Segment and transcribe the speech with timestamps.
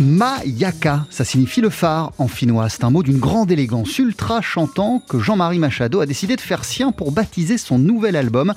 [0.00, 2.68] Mayaka, ça signifie le phare en finnois.
[2.68, 6.64] C'est un mot d'une grande élégance ultra chantant que Jean-Marie Machado a décidé de faire
[6.64, 8.54] sien pour baptiser son nouvel album.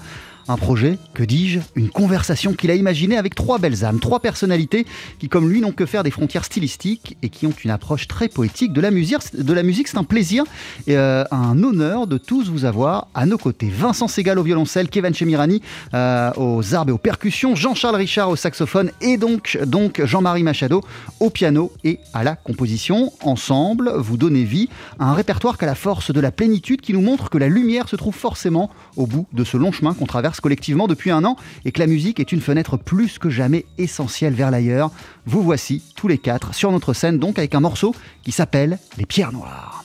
[0.47, 4.85] Un projet, que dis-je, une conversation qu'il a imaginée avec trois belles âmes, trois personnalités
[5.19, 8.27] qui, comme lui, n'ont que faire des frontières stylistiques et qui ont une approche très
[8.27, 9.17] poétique de la musique.
[9.33, 10.43] De la musique, c'est un plaisir
[10.87, 13.69] et euh, un honneur de tous vous avoir à nos côtés.
[13.69, 15.61] Vincent Segal au violoncelle, Kevin Chemirani
[15.93, 20.83] euh, aux arbres et aux percussions, Jean-Charles Richard au saxophone et donc, donc Jean-Marie Machado
[21.19, 23.11] au piano et à la composition.
[23.21, 24.69] Ensemble, vous donnez vie
[24.99, 27.89] à un répertoire qu'à la force de la plénitude qui nous montre que la lumière
[27.89, 31.35] se trouve forcément au bout de ce long chemin qu'on traverse collectivement depuis un an
[31.65, 34.91] et que la musique est une fenêtre plus que jamais essentielle vers l'ailleurs.
[35.25, 39.05] Vous voici tous les quatre sur notre scène donc avec un morceau qui s'appelle Les
[39.05, 39.83] Pierres Noires.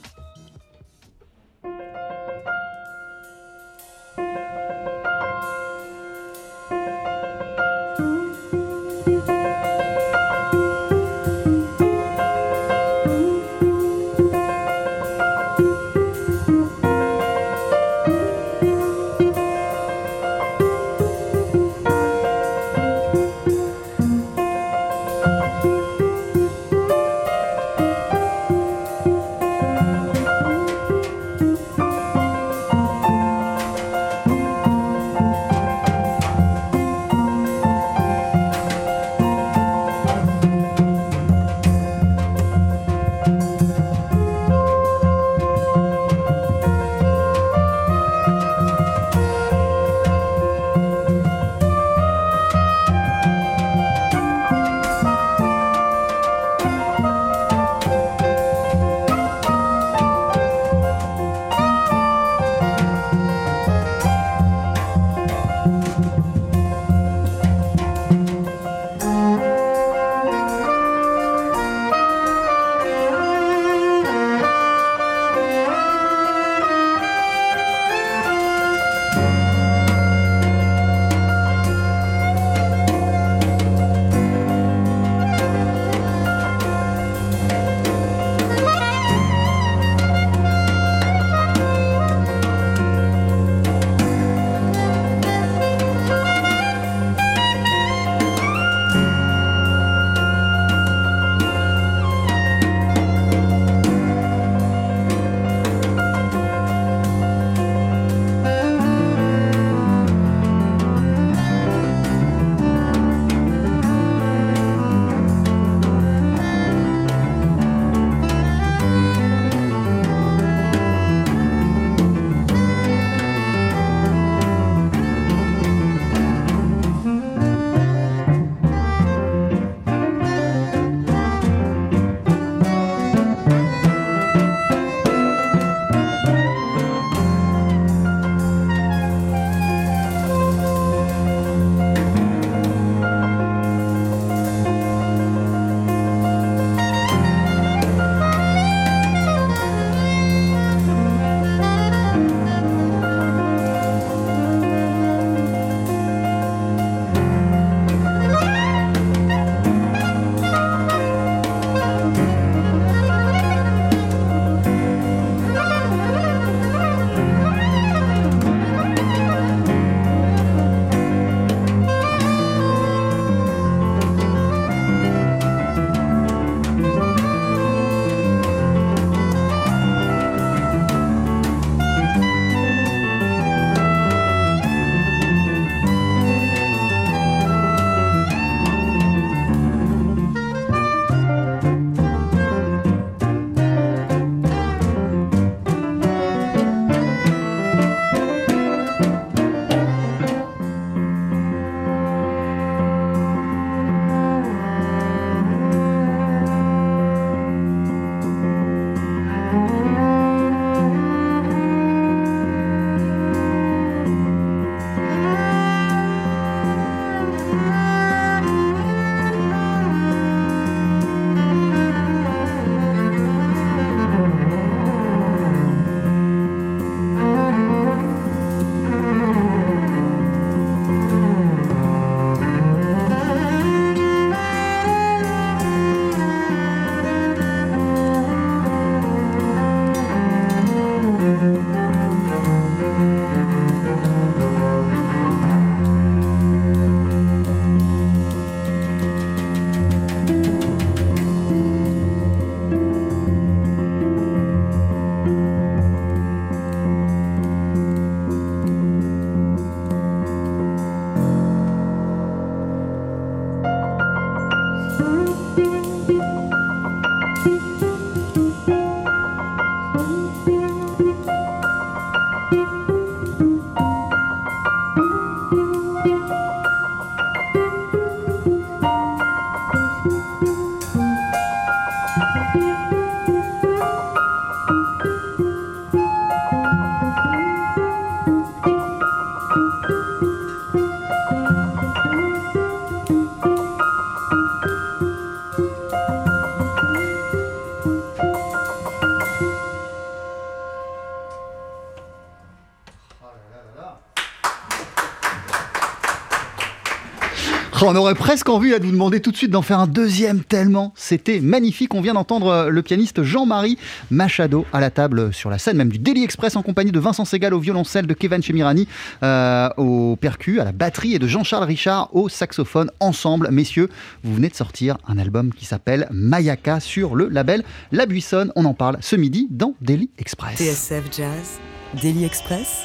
[307.89, 310.93] On aurait presque envie de vous demander tout de suite d'en faire un deuxième tellement
[310.97, 311.95] c'était magnifique.
[311.95, 313.79] On vient d'entendre euh, le pianiste Jean-Marie
[314.11, 317.25] Machado à la table sur la scène même du Daily Express en compagnie de Vincent
[317.25, 318.89] Segal au violoncelle, de Kevin Chemirani
[319.23, 322.91] euh, au percu, à la batterie et de Jean-Charles Richard au saxophone.
[322.99, 323.89] Ensemble, messieurs,
[324.25, 328.51] vous venez de sortir un album qui s'appelle Mayaka sur le label La Buissonne.
[328.57, 330.59] On en parle ce midi dans Daily Express.
[330.59, 331.61] TSF Jazz,
[332.03, 332.83] Daily Express,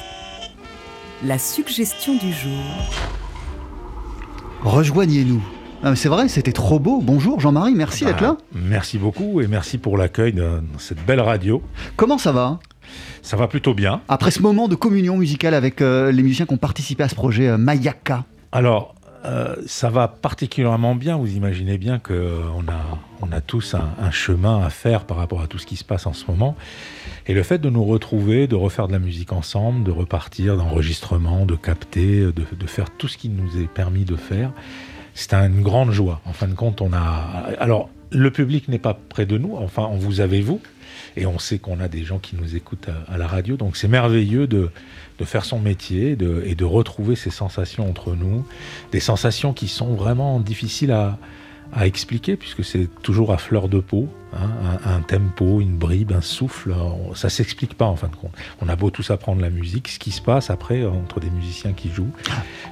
[1.24, 3.21] la suggestion du jour.
[4.64, 5.42] Rejoignez-nous.
[5.82, 7.00] Ah, c'est vrai, c'était trop beau.
[7.02, 8.36] Bonjour Jean-Marie, merci d'être là.
[8.52, 11.60] Bah, merci beaucoup et merci pour l'accueil de cette belle radio.
[11.96, 12.60] Comment ça va?
[13.22, 14.02] Ça va plutôt bien.
[14.06, 17.16] Après ce moment de communion musicale avec euh, les musiciens qui ont participé à ce
[17.16, 18.24] projet euh, Mayaka.
[18.52, 18.94] Alors,
[19.24, 21.16] euh, ça va particulièrement bien.
[21.16, 22.12] Vous imaginez bien qu'on
[22.68, 25.84] a, on a tous un, chemin à faire par rapport à tout ce qui se
[25.84, 26.56] passe en ce moment.
[27.26, 31.46] Et le fait de nous retrouver, de refaire de la musique ensemble, de repartir d'enregistrement,
[31.46, 34.52] de capter, de, de, faire tout ce qui nous est permis de faire,
[35.14, 36.20] c'est une grande joie.
[36.24, 37.52] En fin de compte, on a.
[37.60, 39.56] Alors, le public n'est pas près de nous.
[39.56, 40.60] Enfin, on vous avez vous.
[41.16, 43.56] Et on sait qu'on a des gens qui nous écoutent à la radio.
[43.56, 44.70] Donc, c'est merveilleux de,
[45.22, 48.44] de faire son métier et de retrouver ces sensations entre nous.
[48.90, 51.16] Des sensations qui sont vraiment difficiles à
[51.86, 54.08] expliquer puisque c'est toujours à fleur de peau.
[54.34, 56.74] Hein, un, un, tempo, une bribe, un souffle,
[57.14, 58.32] ça s'explique pas en fin de compte.
[58.60, 61.72] On a beau tous apprendre la musique, ce qui se passe après entre des musiciens
[61.72, 62.12] qui jouent,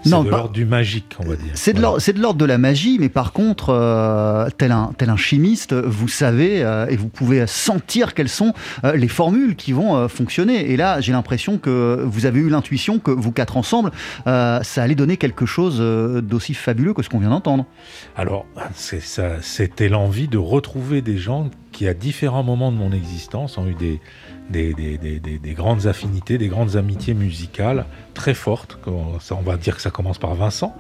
[0.02, 1.52] c'est de l'ordre du magique, on va dire.
[1.54, 5.74] C'est de l'ordre de la magie, mais par contre, euh, tel, un, tel un chimiste,
[5.74, 8.54] vous savez euh, et vous pouvez sentir quelles sont
[8.84, 10.70] euh, les formules qui vont euh, fonctionner.
[10.70, 13.90] Et là, j'ai l'impression que vous avez eu l'intuition que vous quatre ensemble,
[14.26, 17.66] euh, ça allait donner quelque chose euh, d'aussi fabuleux que ce qu'on vient d'entendre.
[18.16, 23.66] Alors, c'était l'envie de retrouver des gens qui, à différents moments de mon existence, ont
[23.66, 24.00] eu des,
[24.50, 28.78] des, des, des, des grandes affinités, des grandes amitiés musicales très fortes.
[28.86, 30.74] On, on va dire que ça commence par Vincent.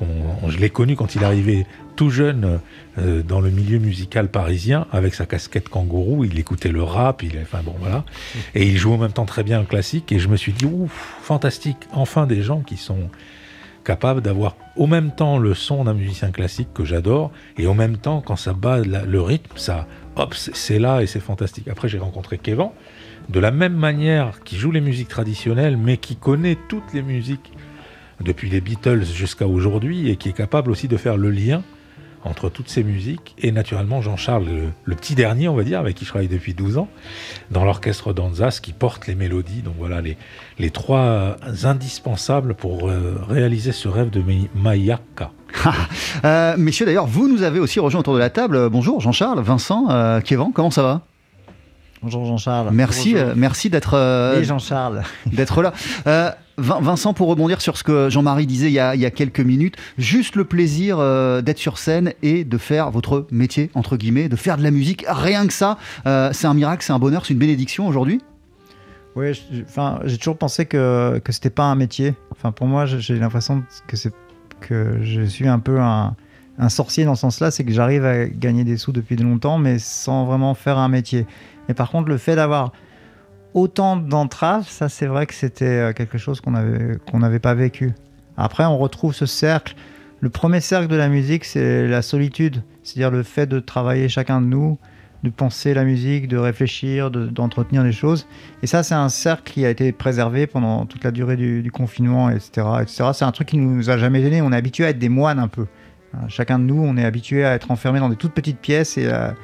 [0.00, 1.66] On, je l'ai connu quand il arrivait
[1.96, 2.60] tout jeune
[2.98, 6.24] euh, dans le milieu musical parisien, avec sa casquette kangourou.
[6.24, 8.04] Il écoutait le rap, il, enfin bon voilà.
[8.54, 10.12] Et il joue en même temps très bien le classique.
[10.12, 13.08] Et je me suis dit, ouf, fantastique, enfin des gens qui sont
[13.86, 17.96] capable d'avoir au même temps le son d'un musicien classique que j'adore et au même
[17.96, 21.68] temps quand ça bat le rythme, ça hop, c'est là et c'est fantastique.
[21.68, 22.70] Après j'ai rencontré Kevin
[23.28, 27.52] de la même manière qui joue les musiques traditionnelles mais qui connaît toutes les musiques
[28.20, 31.62] depuis les Beatles jusqu'à aujourd'hui et qui est capable aussi de faire le lien
[32.26, 35.94] entre toutes ces musiques et naturellement Jean-Charles, le, le, petit dernier, on va dire, avec
[35.96, 36.88] qui je travaille depuis 12 ans,
[37.50, 39.62] dans l'orchestre d'Anzas qui porte les mélodies.
[39.62, 40.16] Donc voilà les,
[40.58, 44.22] les trois indispensables pour euh, réaliser ce rêve de
[44.54, 45.30] Mayaka.
[46.24, 48.68] euh, messieurs, d'ailleurs, vous nous avez aussi rejoint autour de la table.
[48.68, 51.02] Bonjour Jean-Charles, Vincent, euh, Kevin, comment ça va?
[52.02, 52.68] Bonjour Jean-Charles.
[52.72, 53.28] Merci, Bonjour.
[53.30, 55.02] Euh, merci d'être euh, Jean-Charles.
[55.26, 55.72] d'être là.
[56.58, 59.40] Vincent, pour rebondir sur ce que Jean-Marie disait il y, a, il y, a, quelques
[59.40, 64.28] minutes, juste le plaisir euh, d'être sur scène et de faire votre métier, entre guillemets,
[64.28, 67.26] de faire de la musique, rien que ça, euh, c'est un miracle, c'est un bonheur,
[67.26, 68.22] c'est une bénédiction aujourd'hui?
[69.16, 69.32] Oui,
[69.62, 72.14] enfin, j'ai toujours pensé que, que c'était pas un métier.
[72.32, 73.96] Enfin, pour moi, j'ai l'impression que,
[74.60, 76.14] que je suis un peu un,
[76.58, 79.78] un sorcier dans ce sens-là, c'est que j'arrive à gagner des sous depuis longtemps, mais
[79.78, 81.26] sans vraiment faire un métier.
[81.68, 82.72] Mais par contre, le fait d'avoir
[83.56, 86.50] autant d'entraves, ça c'est vrai que c'était quelque chose qu'on
[87.18, 87.94] n'avait pas vécu.
[88.36, 89.74] Après, on retrouve ce cercle.
[90.20, 94.42] Le premier cercle de la musique, c'est la solitude, c'est-à-dire le fait de travailler chacun
[94.42, 94.78] de nous,
[95.22, 98.26] de penser la musique, de réfléchir, d'entretenir de, les choses.
[98.62, 101.70] Et ça, c'est un cercle qui a été préservé pendant toute la durée du, du
[101.70, 102.66] confinement, etc.
[102.82, 103.10] etc.
[103.14, 104.42] C'est un truc qui nous a jamais gêné.
[104.42, 105.66] On est habitué à être des moines un peu.
[106.28, 109.08] Chacun de nous, on est habitué à être enfermé dans des toutes petites pièces et
[109.10, 109.34] à,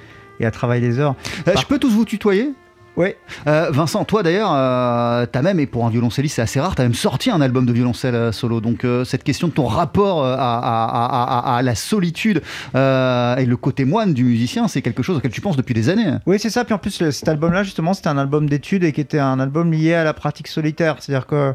[0.40, 1.14] et à travailler des heures.
[1.48, 2.52] Euh, je peux tous vous tutoyer?
[2.96, 3.14] Oui.
[3.46, 6.82] Euh, Vincent, toi d'ailleurs, euh, t'as même, et pour un violoncelliste c'est assez rare, t'as
[6.82, 8.60] même sorti un album de violoncelle euh, solo.
[8.60, 12.42] Donc euh, cette question de ton rapport à, à, la solitude
[12.74, 16.16] et le côté moine du musicien, c'est quelque chose auquel tu penses depuis des années.
[16.26, 16.64] Oui, c'est ça.
[16.64, 19.72] Puis en plus, cet album-là, justement, c'était un album d'études et qui était un album
[19.72, 20.96] lié à la pratique solitaire.
[21.00, 21.54] C'est-à-dire que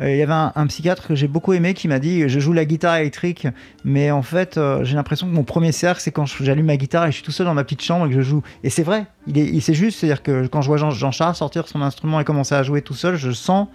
[0.00, 2.52] Euh, Il y avait un, psychiatre que j'ai beaucoup aimé qui m'a dit je joue
[2.52, 3.46] la guitare électrique,
[3.84, 7.06] mais en fait euh, j'ai l'impression que mon premier cercle c'est quand j'allume ma guitare
[7.06, 8.42] et je suis tout seul dans ma petite chambre et que je joue.
[8.62, 11.34] Et c'est vrai, il est, il- c'est juste, c'est-à-dire que quand je vois Jean- Jean-Charles
[11.34, 13.68] sortir son instrument et commencer à jouer tout seul, je sens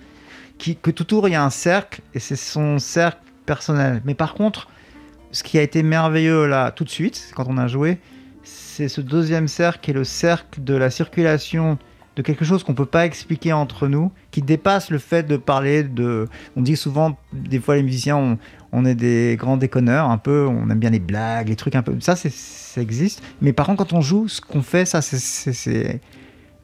[0.59, 4.01] que tout autour il y a un cercle et c'est son cercle personnel.
[4.05, 4.67] Mais par contre,
[5.31, 7.97] ce qui a été merveilleux là tout de suite quand on a joué,
[8.43, 11.79] c'est ce deuxième cercle qui est le cercle de la circulation
[12.21, 16.27] quelque chose qu'on peut pas expliquer entre nous, qui dépasse le fait de parler de.
[16.55, 18.37] On dit souvent, des fois les musiciens,
[18.71, 21.81] on, est des grands déconneurs, un peu, on aime bien les blagues, les trucs un
[21.81, 21.95] peu.
[21.99, 23.23] Ça, ça existe.
[23.41, 25.99] Mais par contre, quand on joue, ce qu'on fait, ça, c'est-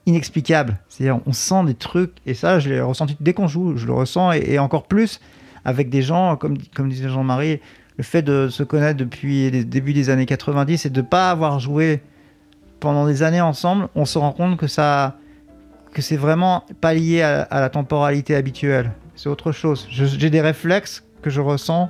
[0.06, 0.78] inexplicable.
[0.88, 3.92] C'est-à-dire, on sent des trucs, et ça, je l'ai ressenti dès qu'on joue, je le
[3.92, 5.20] ressens, et, encore plus
[5.66, 7.60] avec des gens, comme, comme disait Jean-Marie,
[7.98, 11.60] le fait de se connaître depuis les débuts des années 90 et de pas avoir
[11.60, 12.00] joué
[12.80, 15.18] pendant des années ensemble, on se rend compte que ça
[15.98, 18.92] que c'est vraiment pas lié à, à la temporalité habituelle.
[19.16, 19.88] C'est autre chose.
[19.90, 21.90] J'ai des réflexes que je ressens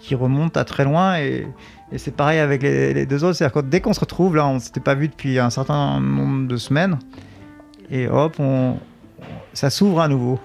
[0.00, 1.46] qui remontent à très loin et,
[1.90, 3.36] et c'est pareil avec les, les deux autres.
[3.36, 6.46] C'est-à-dire que dès qu'on se retrouve, là, on s'était pas vu depuis un certain nombre
[6.46, 6.98] de semaines
[7.90, 8.76] et hop, on,
[9.54, 10.38] ça s'ouvre à nouveau.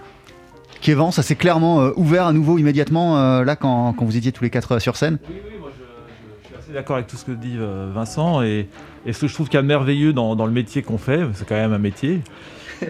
[0.79, 4.31] Kévan, ça s'est clairement euh, ouvert à nouveau immédiatement euh, là quand, quand vous étiez
[4.31, 5.17] tous les quatre euh, sur scène.
[5.29, 7.91] Oui, oui, moi je, je- je suis assez d'accord avec tout ce que dit euh,
[7.93, 8.41] Vincent.
[8.43, 8.69] Et,
[9.05, 10.97] et ce que je trouve qu'il y a de merveilleux dans, dans le métier qu'on
[10.97, 12.21] fait, c'est quand même un métier,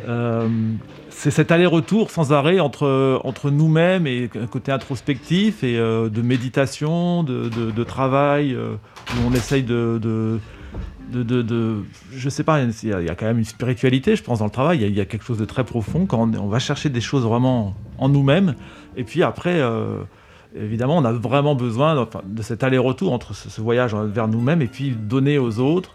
[0.08, 0.48] euh,
[1.10, 6.22] c'est cet aller-retour sans arrêt entre, entre nous-mêmes et un côté introspectif et euh, de
[6.22, 8.75] méditation, de, de- travail, euh,
[9.12, 10.00] où on essaye de.
[10.02, 10.40] de
[11.12, 14.52] de, je sais pas, il y, a, quand même une spiritualité, je pense, dans le
[14.52, 14.82] travail.
[14.82, 17.75] Il y a, quelque chose de très profond quand on, va chercher des choses vraiment
[18.00, 18.56] en nous-mêmes.
[18.98, 19.62] Et puis après,
[20.56, 24.90] évidemment, on a vraiment besoin de cet aller-retour entre ce voyage vers nous-mêmes et puis
[24.90, 25.94] donner aux autres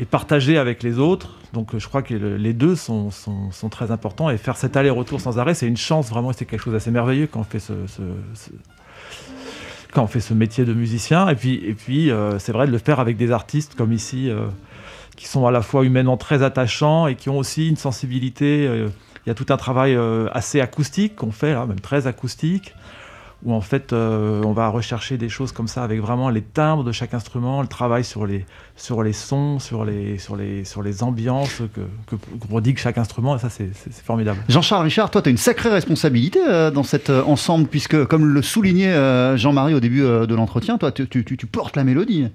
[0.00, 1.34] et partager avec les autres.
[1.52, 4.76] Donc je crois que le- les deux sont, sont- sont très importants et faire cet
[4.76, 7.58] aller-retour sans arrêt, c'est une chance vraiment, c'est quelque chose d'assez merveilleux quand on fait
[7.60, 7.72] ce,
[9.92, 11.28] quand on fait ce métier de musicien.
[11.28, 14.30] Et puis, et puis euh, c'est vrai de le faire avec des artistes comme ici,
[14.30, 14.46] euh,
[15.16, 18.66] qui sont à la fois humainement très attachants et qui ont aussi une sensibilité.
[18.66, 18.88] euh,
[19.26, 19.94] Il y a tout un travail
[20.32, 22.74] assez acoustique qu'on fait là, même très acoustique
[23.44, 26.84] où en fait euh, on va rechercher des choses comme ça avec vraiment les timbres
[26.84, 28.44] de chaque instrument, le travail sur les,
[28.76, 31.62] sur les sons, sur les, sur les, sur les ambiances
[32.06, 32.16] que,
[32.48, 33.70] prodigue chaque instrument, et ça c'est
[34.04, 34.40] formidable.
[34.48, 38.26] Jean-Charles Richard, toi, tu as une sacrée responsabilité euh, dans cet euh, ensemble, puisque, comme
[38.26, 41.76] le soulignait euh, Jean-Marie au début euh, de l'entretien, toi, tu, tu- tu- tu portes
[41.76, 42.28] la mélodie.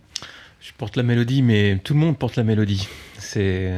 [0.61, 2.87] Je porte la mélodie, mais tout le monde porte la mélodie.
[3.25, 3.69] C'est,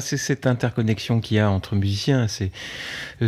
[0.00, 2.26] cette interconnexion qu'il y a entre musiciens.
[2.28, 2.50] C'est,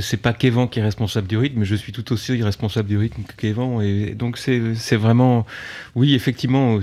[0.00, 3.23] c'est pas Kévan qui est responsable du rythme, je suis tout aussi responsable du rythme
[3.23, 3.81] que Kévan.
[3.81, 5.47] Et donc c'est, vraiment,
[5.95, 6.78] oui, effectivement,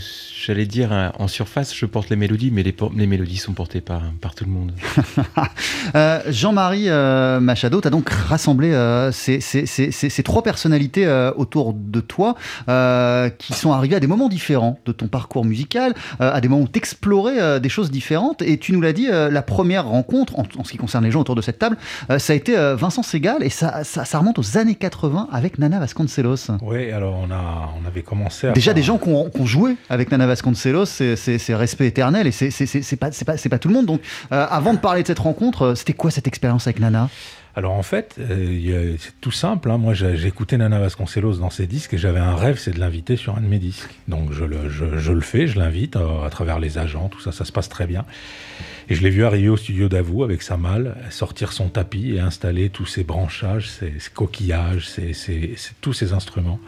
[0.46, 4.02] j'allais dire hein, en surface, je porte les mélodies, mais les, mélodies sont portées par,
[4.22, 4.72] par tout le monde.
[5.96, 11.08] Euh, Jean-Marie euh, Machado, tu as donc rassemblé euh, ces, ces- ces- ces- trois personnalités
[11.36, 12.36] autour de toi
[13.40, 16.68] qui sont arrivées à des moments différents de ton parcours musical, à des moments où
[16.68, 18.19] tu explorais des choses différentes.
[18.42, 21.12] Et tu nous l'as dit, euh, la première rencontre, en, en ce qui concerne les
[21.12, 21.78] gens autour de cette table,
[22.10, 25.28] euh, ça a été euh, Vincent Segal et ça, ça, ça remonte aux années 80
[25.32, 26.52] avec Nana Vasconcelos.
[26.62, 28.52] Oui, alors on, a, on avait commencé à.
[28.52, 31.16] Déjà, faire- des gens qui ont, joué avec Nana Vasconcelos, c'est-
[31.56, 33.86] respect éternel et c'est pas, pas, tout le monde.
[33.86, 37.10] Donc, avant de parler de cette rencontre, c'était quoi cette expérience avec Nana?
[37.60, 39.70] Alors en fait, euh, c'est tout simple.
[39.70, 39.78] hein.
[39.78, 39.94] Moi,
[40.26, 43.42] écouté Nana Vasconcelos dans ses disques et j'avais un rêve, c'est de l'inviter sur un
[43.42, 43.90] de mes disques.
[44.08, 47.52] Donc je le, fais, je l'invite euh, à travers les agents, tout ça, ça se
[47.52, 48.06] passe très bien.
[48.88, 52.22] Et je l'ai vu arriver au studio d'Avou avec sa malle, sortir son tapis et
[52.22, 56.62] installer tous ses branchages, ses, coquillages, ses, tous ses instruments.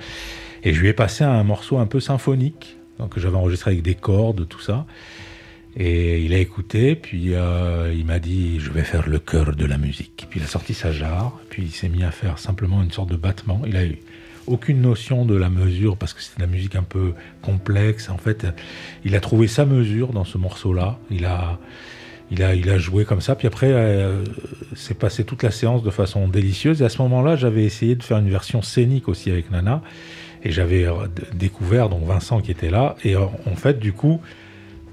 [0.63, 2.75] Et je lui ai passé un morceau un peu symphonique,
[3.09, 4.85] que j'avais enregistré avec des cordes, tout ça.
[5.77, 9.65] Et il a écouté, puis euh, il m'a dit Je vais faire le cœur de
[9.65, 10.27] la musique.
[10.29, 13.09] Puis il a sorti sa jarre, puis il s'est mis à faire simplement une sorte
[13.09, 13.61] de battement.
[13.65, 13.97] Il a eu
[14.47, 18.09] aucune notion de la mesure parce que c'était de la musique un peu complexe.
[18.09, 18.45] En fait,
[19.05, 20.99] il a trouvé sa mesure dans ce morceau-là.
[21.09, 21.57] Il a,
[22.31, 23.35] il a, il a joué comme ça.
[23.35, 24.23] Puis après, euh,
[24.75, 26.81] c'est passé toute la séance de façon délicieuse.
[26.81, 29.81] Et à ce moment-là, j'avais essayé de faire une version scénique aussi avec Nana.
[30.43, 32.95] Et j'avais euh, découvert donc Vincent qui était là.
[33.05, 34.21] Et en fait, du coup,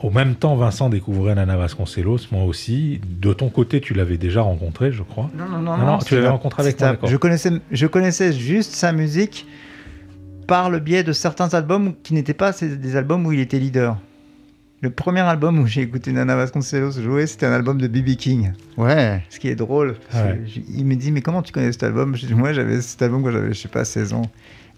[0.01, 3.01] au même temps, Vincent découvrait Nana Vasconcelos, moi aussi.
[3.21, 5.31] De ton côté, tu l'avais déjà rencontré, je crois.
[5.37, 8.75] Non, non, non, Non, non, tu l'avais rencontré avec moi, je connaissais, je connaissais juste
[8.75, 9.47] sa musique
[10.47, 13.97] par le biais de certains albums qui n'étaient pas des albums où il était leader.
[14.81, 18.15] Le premier album où j'ai écouté Nana Vasconcelos jouer, c'était un album de B.B.
[18.17, 18.53] King.
[18.77, 19.23] Ouais.
[19.29, 19.97] Ce qui est drôle.
[20.11, 20.41] parce Ouais.
[20.73, 22.15] Il me dit, mais comment tu connais cet album?
[22.15, 24.23] Je Moi, j'avais cet album quand j'avais, je sais pas, 16 ans.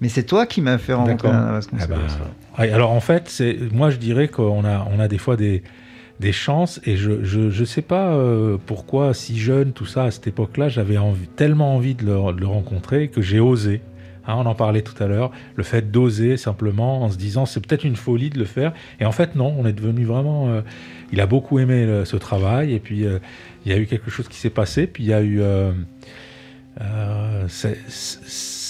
[0.01, 1.29] Mais c'est toi qui m'as fait rencontrer.
[1.29, 1.89] Nana Vasconcelos.
[1.89, 1.97] bah,
[2.59, 3.43] ouais, alors en fait,
[3.73, 5.63] moi je dirais qu'on a, on a des fois des,
[6.21, 6.81] des chances.
[6.85, 10.97] Et je je, sais pas euh, pourquoi, si jeune, tout ça, à cette époque-là, j'avais
[10.97, 13.83] envie, tellement envie de le, de le rencontrer que j'ai osé.
[14.31, 17.65] Hein, on en parlait tout à l'heure, le fait d'oser simplement en se disant c'est
[17.67, 18.73] peut-être une folie de le faire.
[19.01, 20.49] Et en fait, non, on est devenu vraiment.
[20.49, 20.63] Euh,
[21.13, 23.19] il a beaucoup aimé ce travail et puis euh,
[23.65, 24.87] il y a eu quelque chose qui s'est passé.
[24.87, 25.43] Puis il y a eu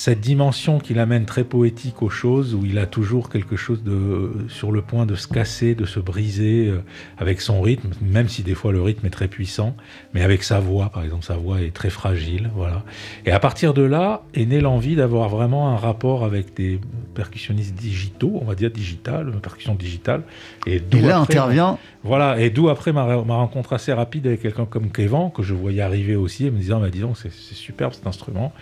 [0.00, 4.32] cette dimension qu'il amène très poétique aux choses, où il a toujours quelque chose de
[4.48, 6.82] sur le point de se casser, de se briser euh,
[7.18, 9.76] avec son rythme, même si des fois le rythme est très puissant,
[10.14, 12.82] mais avec sa voix, par exemple, sa voix est très fragile, voilà.
[13.26, 16.80] Et à partir de là est née l'envie d'avoir vraiment un rapport avec des
[17.14, 20.22] percussionnistes digitaux, on va dire digital, percussion digitale.
[20.66, 21.76] Et, et là intervient.
[22.04, 25.52] Voilà, et d'où après ma, ma, rencontre assez rapide avec quelqu'un comme Kevin, que je
[25.52, 28.54] voyais arriver aussi, et me disant, bah, dis donc, c'est superbe cet instrument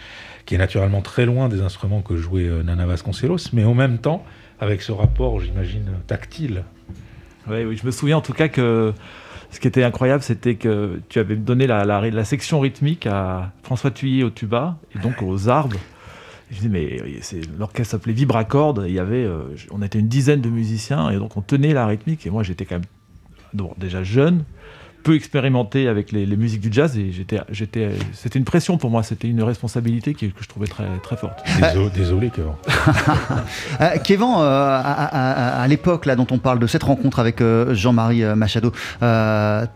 [0.48, 3.98] qui est naturellement très loin des instruments que jouait euh, Nana Vasconcelos, mais en même
[3.98, 4.24] temps
[4.60, 6.64] avec ce rapport, j'imagine, tactile.
[7.50, 8.94] Oui, oui, je me souviens en tout cas que
[9.50, 14.24] ce qui était incroyable, c'était que tu avais donné la, section rythmique à François Thuillier
[14.24, 15.76] au tuba et donc aux arbres.
[16.50, 16.96] je dis mais
[17.58, 18.84] l'orchestre s'appelait Vibracorde.
[18.88, 21.86] Il y avait, euh, on était une dizaine de musiciens et donc on tenait la
[21.86, 22.26] rythmique.
[22.26, 24.44] Et moi j'étais quand même déjà jeune,
[25.02, 29.02] peu expérimenté avec les, musiques du jazz et j'étais, j'étais, c'était une pression pour moi,
[29.02, 31.40] c'était une responsabilité que, je trouvais très, très forte.
[31.94, 32.52] Désolé, Kevin.
[33.80, 38.24] Euh, Kevin, euh, à, l'époque là dont on parle de cette rencontre avec euh, Jean-Marie
[38.34, 38.72] Machado,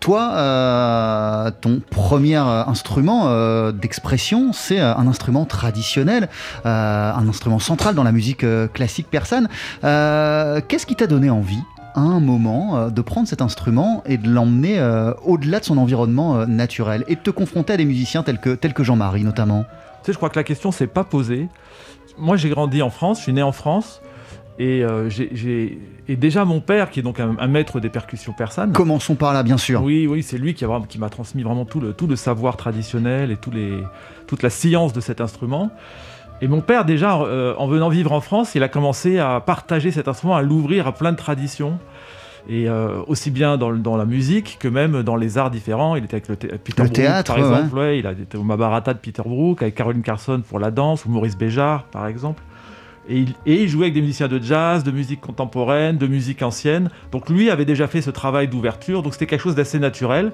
[0.01, 6.29] toi, ton premier instrument d'expression, c'est un instrument traditionnel,
[6.65, 9.49] un instrument central dans la musique classique persane.
[9.83, 11.63] qu'est-ce qui t'a donné envie?
[11.95, 16.37] Un moment euh, de prendre cet instrument et de l'emmener euh, au-delà de son environnement
[16.37, 19.65] euh, naturel et de te confronter à des musiciens tels que, tels que Jean-Marie notamment
[20.03, 21.49] Tu sais, je crois que la question s'est pas posée.
[22.19, 24.03] Moi, j'ai grandi en France, je suis né en France.
[24.59, 24.85] Et,
[26.09, 28.73] déjà mon père, qui est donc un, maître des percussions persanes.
[28.73, 29.83] Commençons par là, bien sûr.
[29.83, 32.57] Oui, oui, c'est lui qui, a, qui m'a transmis vraiment tout le, tout le savoir
[32.57, 33.83] traditionnel et tous les,
[34.27, 35.71] toute la science de cet instrument.
[36.43, 39.93] Et mon père, déjà, euh, en venant vivre en France, il a commencé à partager
[39.93, 41.79] cet instrument, à l'ouvrir à plein de traditions.
[42.49, 45.95] Et euh, aussi bien dans, la musique que même dans les arts différents.
[45.95, 47.79] Il était avec le, Peter théâtre, par exemple.
[47.95, 51.11] il a été au Mabarata de Peter Brook, avec Caroline Carson pour la danse, ou
[51.11, 52.43] Maurice Béjart, par exemple.
[53.09, 56.43] Et il, et il, jouait avec des musiciens de jazz, de musique contemporaine, de musique
[56.43, 56.91] ancienne.
[57.13, 60.33] Donc lui avait déjà fait ce travail d'ouverture, donc c'était quelque chose d'assez naturel.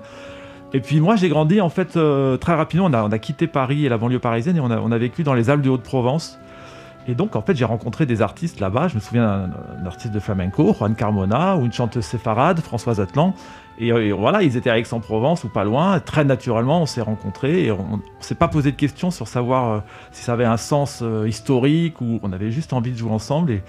[0.74, 3.88] Et puis moi j'ai grandi en fait euh, très rapidement, on a, quitté Paris et
[3.88, 6.38] la banlieue parisienne et on a, vécu dans les Alpes de Haute-Provence.
[7.06, 10.20] Et donc en fait j'ai rencontré des artistes là-bas, je me souviens d'un artiste de
[10.20, 13.34] flamenco, Juan Carmona, ou une chanteuse séfarade, Françoise Atlan.
[13.80, 17.70] Et, voilà, ils étaient à Aix-en-Provence ou pas loin, très naturellement on s'est rencontrés et
[17.70, 20.98] on, ne s'est pas posé de questions sur savoir euh, si ça avait un sens
[21.00, 23.52] euh, historique ou on avait juste envie de jouer ensemble.
[23.52, 23.62] Et,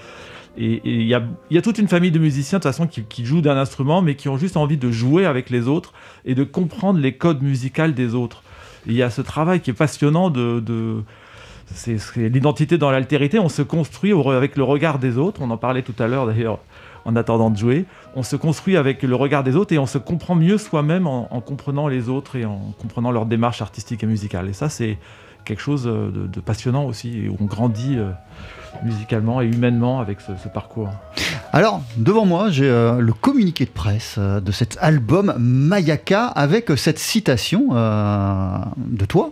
[0.58, 3.58] et il y a, toute une famille de musiciens de toute façon qui, jouent d'un
[3.58, 5.94] instrument, mais qui ont juste envie de jouer avec les autres
[6.26, 8.44] et de comprendre les codes musicaux des autres.
[8.86, 11.04] Il y a ce travail qui est passionnant de,
[11.74, 13.40] c'est l'identité dans l'altérité.
[13.40, 15.42] On se construit avec le regard des autres.
[15.42, 16.60] On en parlait tout à l'heure d'ailleurs
[17.06, 17.86] en attendant de jouer.
[18.16, 21.42] On se construit avec le regard des autres et on se comprend mieux soi-même en,
[21.42, 24.50] comprenant les autres et en comprenant leur démarche artistique et musicale.
[24.50, 24.98] Et ça, c'est
[25.46, 27.98] quelque chose de, passionnant aussi, où on grandit.
[27.98, 28.12] Euh,
[28.84, 30.89] musicalement et humainement avec ce, parcours.
[31.51, 36.71] Alors, devant moi, j'ai euh, le communiqué de presse euh, de cet album Mayaka avec
[36.77, 39.32] cette citation euh, de toi,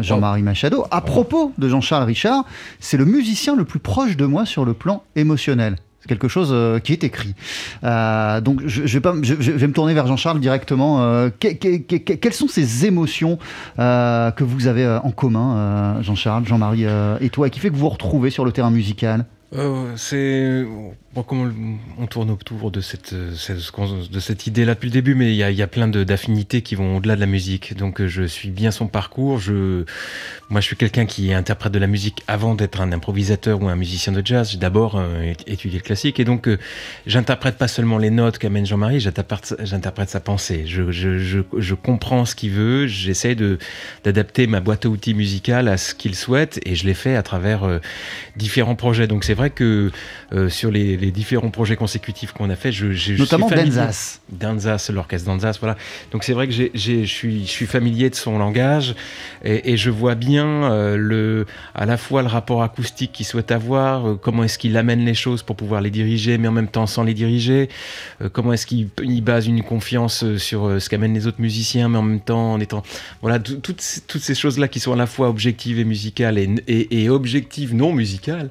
[0.00, 2.44] Jean-Marie Machado, à propos de Jean-Charles Richard.
[2.80, 5.76] C'est le musicien le plus proche de moi sur le plan émotionnel
[6.06, 7.34] quelque chose euh, qui est écrit.
[7.84, 11.02] Euh, donc je, vais pas, je, vais me tourner vers Jean-Charles directement.
[11.02, 13.38] Euh, quelles sont ces émotions
[13.76, 16.86] que vous avez en commun, Jean-Charles, Jean-Marie
[17.20, 19.26] et toi, qui fait que vous vous retrouvez sur le terrain musical?
[19.96, 20.64] C'est
[21.22, 21.50] comment
[21.98, 25.66] on tourne autour de cette, de cette idée-là depuis le début, mais il y a,
[25.66, 27.76] plein d'affinités qui vont au-delà de la musique.
[27.76, 29.38] Donc je suis bien son parcours.
[29.38, 29.84] Je,
[30.50, 33.76] moi, je suis quelqu'un qui interprète de la musique avant d'être un improvisateur ou un
[33.76, 34.50] musicien de jazz.
[34.50, 36.58] J'ai d'abord euh, étudié le classique et donc euh,
[37.06, 40.64] j'interprète pas seulement les notes qu'amène Jean-Marie, j'interprète sa pensée.
[40.66, 43.36] Je, je, je, comprends ce qu'il veut, j'essaie
[44.04, 47.22] d'adapter ma boîte à outils musicale à ce qu'il souhaite et je l'ai fait à
[47.22, 47.78] travers euh,
[48.36, 49.06] différents projets.
[49.06, 49.90] Donc c'est vrai que
[50.48, 52.72] sur les les différents projets consécutifs qu'on a fait.
[52.72, 54.20] Je, Notamment d'Anzas.
[54.30, 55.76] D'Anzas, l'orchestre d'Anzas, voilà.
[56.12, 58.94] Donc c'est vrai que je suis, je suis familier de son langage
[59.44, 64.08] et, je vois bien euh, le, à la fois le rapport acoustique qu'il souhaite avoir,
[64.08, 66.86] euh, comment est-ce qu'il amène les choses pour pouvoir les diriger, mais en même temps
[66.86, 67.68] sans les diriger,
[68.22, 68.88] euh, comment est-ce qu'il
[69.22, 72.82] base une confiance sur ce qu'amènent les autres musiciens, mais en même temps en étant...
[73.20, 77.02] Voilà, toutes, toutes ces choses-là qui sont à la fois objectives et musicales et, et,
[77.02, 78.50] et objectives non musicales,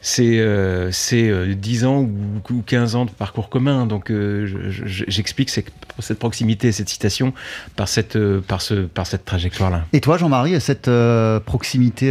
[0.00, 2.10] c'est c'est euh, c'est, euh, 10 ans ou,
[2.50, 3.86] ou 15 ans de parcours commun.
[3.86, 7.32] Donc euh, je- je- j'explique cette, proximité, cette citation
[7.76, 9.84] par cette, euh, par ce, par cette trajectoire-là.
[9.92, 10.90] Et toi, Jean-Marie, cette
[11.44, 12.08] proximité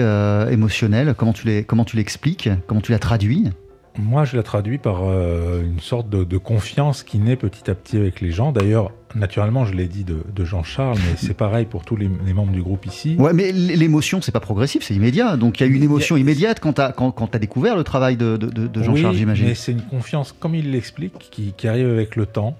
[0.51, 2.49] émotionnelle, comment tu l'expliques?
[2.67, 3.49] Comment tu la traduis?
[3.97, 7.75] Moi, je la traduis par euh, une sorte de, de confiance qui naît petit à
[7.75, 8.51] petit avec les gens.
[8.51, 12.33] D'ailleurs, naturellement, je l'ai dit de, de Jean-Charles, mais c'est pareil pour tous les, les
[12.33, 13.15] membres du groupe ici.
[13.17, 15.37] Ouais, mais l'émotion, c'est pas progressif, c'est immédiat.
[15.37, 17.77] Donc il y a eu une émotion immédiate quand tu as, quand, quand t'as découvert
[17.77, 19.47] le travail de, de- de- de Jean-Charles, oui, j'imagine.
[19.47, 22.57] mais c'est une confiance, comme il l'explique, qui, qui arrive avec le temps.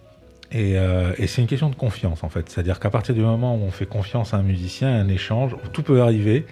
[0.52, 2.50] Et, euh, et c'est une question de confiance, en fait.
[2.50, 5.56] C'est-à-dire qu'à partir du moment où on fait confiance à un musicien, à un échange,
[5.74, 6.46] tout peut arriver.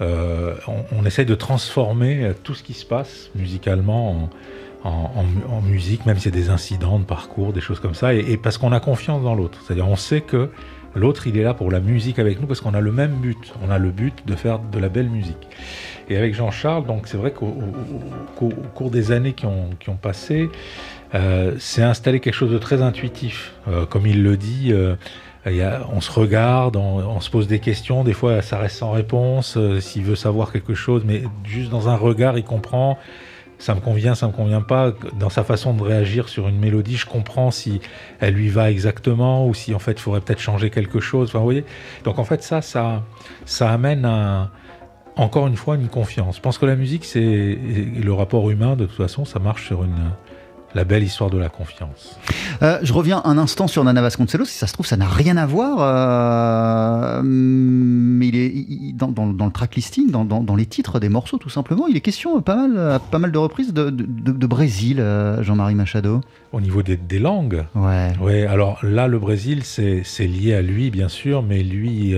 [0.00, 4.30] Euh, on, on essaye de transformer euh, tout ce qui se passe musicalement
[4.84, 7.80] en, en- en mu- en musique, même y a des incidents de parcours, des choses
[7.80, 9.58] comme ça, et, parce qu'on a confiance dans l'autre.
[9.64, 10.50] C'est-à-dire on sait que
[10.94, 13.52] l'autre, il est là pour la musique avec nous, parce qu'on a le même but.
[13.66, 15.48] On a le but de faire de la belle musique.
[16.08, 19.70] Et avec Jean-Charles, donc c'est vrai qu'au au- au- au cours des années qui ont,
[20.00, 20.48] passé,
[21.14, 23.52] euh, c'est installé quelque chose de très intuitif.
[23.90, 24.72] Comme il le dit,
[25.46, 29.80] on se regarde, on, se pose des questions, des fois ça reste sans réponse, euh,
[29.80, 32.98] s'il veut savoir quelque chose, mais juste dans un regard, il comprend.
[33.60, 34.92] Ça me convient, ça me convient pas.
[35.18, 37.80] Dans sa façon de réagir sur une mélodie, je comprends si
[38.20, 41.32] elle lui va exactement ou si en fait il faudrait peut-être changer quelque chose.
[41.32, 41.64] Vous voyez.
[42.04, 43.02] Donc en fait ça, ça,
[43.46, 44.06] ça amène
[45.16, 46.36] encore une fois une confiance.
[46.36, 48.76] Je pense que la musique, c'est le rapport humain.
[48.76, 50.12] De toute façon, ça marche sur une
[50.74, 52.18] la belle histoire de la confiance.
[52.62, 54.44] Euh, je reviens un instant sur Nana Vasconcelos.
[54.44, 55.78] Si ça se trouve, ça n'a rien à voir.
[55.80, 61.08] euh, mais il est il- dans, dans- dans le track listing, dans, les titres des
[61.08, 64.04] morceaux, tout simplement, il est question pas mal, à pas mal de reprises de, de-
[64.08, 66.20] de- de Brésil, euh, Jean-Marie Machado.
[66.52, 68.12] Au niveau des, des langues, Ouais.
[68.20, 68.46] ouais.
[68.46, 72.14] Alors là, le Brésil, c'est lié à lui, bien sûr, mais lui.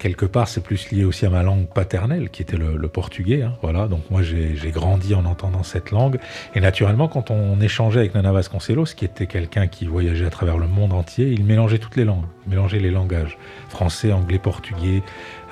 [0.00, 3.42] Quelque part, c'est plus lié aussi à ma langue paternelle, qui était le, le portugais.
[3.42, 6.18] hein, voilà, donc moi j'ai grandi en entendant cette langue.
[6.54, 10.56] Et naturellement, quand on échangeait avec Nana Vasconcelos, qui était quelqu'un qui voyageait à travers
[10.56, 13.36] le monde entier, il mélangeait toutes les langues, il mélangeait les langages
[13.68, 15.02] français, anglais, portugais,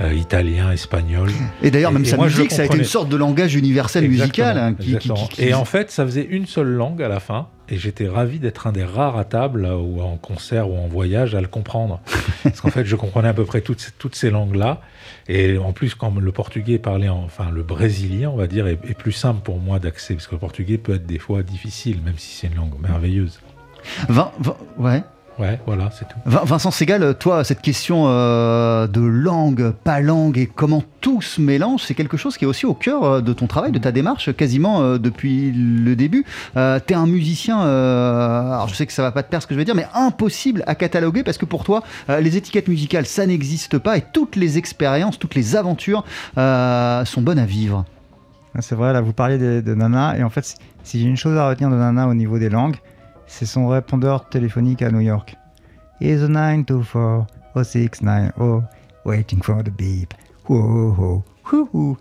[0.01, 1.29] euh, italien, espagnol.
[1.63, 3.55] Et d'ailleurs, même Et- et sa moi, musique, ça a été une sorte de langage
[3.55, 4.57] universel musical.
[4.57, 5.15] Hein, qui- exactement.
[5.27, 7.49] qui- qui- Et en fait, ça faisait une seule langue à la fin.
[7.71, 11.35] Et j'étais ravi d'être un des rares à table, ou en concert ou en voyage,
[11.35, 12.01] à le comprendre.
[12.43, 14.81] Parce qu'en fait, je comprenais à peu près toutes, ces- toutes ces langues-là.
[15.29, 18.79] Et en plus, quand le portugais parlait, en- enfin le brésilien, on va dire, est,
[18.89, 20.15] est plus simple pour moi d'accès.
[20.15, 23.41] Parce que le portugais peut être des fois difficile, même si c'est une langue merveilleuse.
[24.79, 25.03] Ouais.
[25.39, 26.17] Ouais, voilà, c'est tout.
[26.27, 31.41] Vin- Vincent Segal, toi, cette question euh, de langue, pas langue et comment tout se
[31.41, 33.93] mélange, c'est quelque chose qui est aussi au cœur euh, de ton travail, de ta
[33.93, 36.25] démarche, quasiment euh, depuis le début.
[36.57, 39.47] Euh, T'es un musicien, euh, alors je sais que ça va pas te perdre ce
[39.47, 42.67] que je vais dire, mais impossible à cataloguer parce que pour toi, euh, les étiquettes
[42.69, 46.05] musicales, ça n'existe pas et toutes les expériences, toutes les aventures
[46.37, 47.85] euh, sont bonnes à vivre.
[48.57, 51.07] Ah, C'est vrai, là, vous parliez de, de Nana, et en fait, si- si j'ai
[51.07, 52.77] une chose à retenir de Nana au niveau des langues,
[53.29, 55.37] c'est son répondeur téléphonique à New York.
[56.01, 58.65] Is a 924 0690
[59.05, 60.13] waiting for the beep.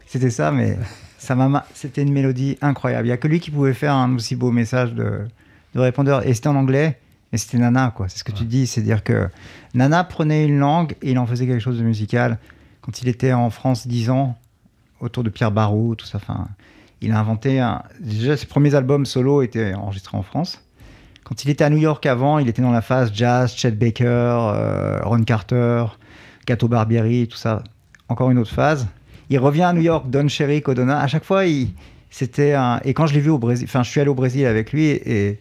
[0.06, 0.78] C'était ça, mais
[1.18, 3.06] ça m'a c'était une mélodie incroyable.
[3.06, 5.28] Il n'y a que lui qui pouvait faire un aussi beau message de,
[5.76, 6.26] de répondeur.
[6.26, 7.00] Et c'était en anglais,
[7.32, 8.08] mais c'était Nana, quoi.
[8.10, 9.30] C'est ce que tu dis, c'est-à-dire que
[9.74, 12.38] Nana prenait une langue et il en faisait quelque chose de musical.
[12.82, 14.38] Quand il était en France 10 ans,
[15.00, 16.18] autour de Pierre Barou, tout ça.
[16.18, 16.48] Enfin,
[17.02, 17.84] il a inventé un...
[18.00, 20.63] déjà ses premiers albums solo étaient enregistrés en France.
[21.28, 24.06] Quand il était à New York avant, il était dans la phase jazz, Chet Baker,
[24.06, 25.84] euh, Ron Carter,
[26.46, 27.63] Gato Barbieri, tout ça.
[28.08, 28.88] Encore une autre phase.
[29.30, 31.02] Il revient à New York, Don Cherry, Codona.
[31.02, 31.42] À chaque fois,
[32.10, 32.80] c'était un.
[32.86, 34.86] Et quand je l'ai vu au Brésil, enfin, je suis allé au Brésil avec lui
[34.86, 35.40] et, et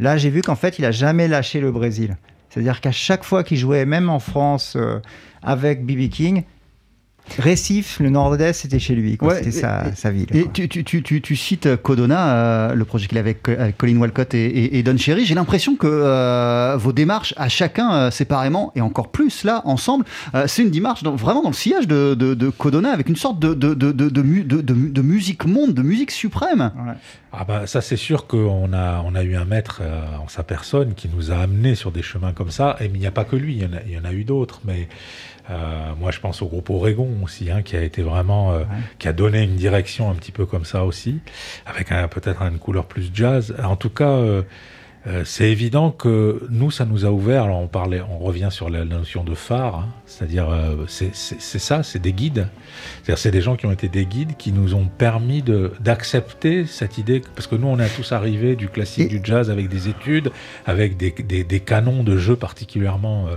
[0.00, 2.16] là, j'ai vu qu'en fait, il a jamais lâché le Brésil.
[2.50, 4.98] C'est-à-dire qu'à chaque fois qu'il jouait, même en France, euh,
[5.42, 6.08] avec B.B.
[6.08, 6.42] King,
[7.38, 9.16] Récif, le Nord-Est, c'était chez lui.
[9.16, 9.28] quoi.
[9.34, 10.26] Ouais, c'était et- sa, ville.
[10.32, 10.52] Et quoi.
[10.52, 13.96] tu, tu- tu- tu- tu cites Codona, euh, le projet qu'il avait avec, avec Colin
[13.98, 15.24] Walcott et, et- et Don Cherry.
[15.24, 20.04] J'ai l'impression que euh, vos démarches à chacun euh, séparément et encore plus là ensemble,
[20.34, 23.16] euh, c'est une démarche dans- vraiment dans le sillage de, de- de Codona avec une
[23.16, 26.72] sorte de, de, de, de, de mu- de- de- de musique monde, de musique suprême.
[26.76, 26.92] Ouais.
[27.32, 30.42] Ah bah ça c'est sûr qu'on a, on a eu un maître euh, en sa
[30.42, 33.10] personne qui nous a amenés sur des chemins comme ça, et mais il n'y a
[33.10, 34.88] pas que lui, il y en a, il y en a eu d'autres, mais
[35.50, 38.64] euh, moi je pense au groupe Oregon aussi, hein, qui a été vraiment, euh,
[38.98, 41.20] qui a donné une direction un petit peu comme ça aussi,
[41.66, 43.54] avec un- peut-être une couleur plus jazz.
[43.62, 44.42] En tout cas, euh,
[45.24, 47.44] c'est évident que nous, ça nous a ouvert.
[47.44, 49.88] Alors, on parlait, on revient sur la, notion de phare, hein.
[50.06, 50.48] c'est-à-dire,
[50.86, 52.48] c'est ça, c'est des guides.
[53.02, 55.42] C'est-à-dire, c'est des gens qui ont été des guides qui nous ont permis
[55.80, 59.68] d'accepter cette idée, parce que nous, on est tous arrivés du classique, du jazz, avec
[59.68, 60.30] des études,
[60.66, 63.36] avec des, des, des canons de jeu particulièrement euh,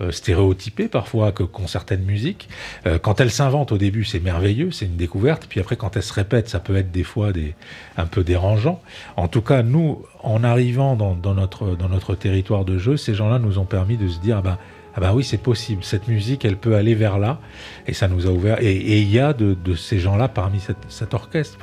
[0.00, 2.48] euh, stéréotypées parfois que qu'ont certaines musiques.
[2.86, 5.46] Euh, quand elles s'inventent au début, c'est merveilleux, c'est une découverte.
[5.48, 7.54] Puis après, quand elles se répètent, ça peut être des fois des,
[7.96, 8.80] un peu dérangeant.
[9.16, 13.14] En tout cas, nous, en arrivant dans, dans notre, dans notre territoire de jeu, ces
[13.14, 14.58] gens-là nous ont permis de se dire, ah ben,
[14.98, 15.84] ah ben oui, c'est possible.
[15.84, 17.38] Cette musique, elle peut aller vers là.
[17.86, 18.58] Et ça nous a ouvert.
[18.60, 21.56] Et il y a de, ces gens-là parmi cette, cet orchestre.